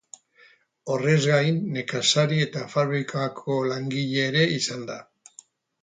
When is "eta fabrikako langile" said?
2.47-4.27